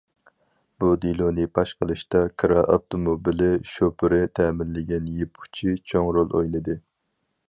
[0.83, 6.79] بۇ دېلونى پاش قىلىشتا كىرا ئاپتوموبىلى شوپۇرى تەمىنلىگەن يىپ ئۇچى چوڭ رول ئوينىدى.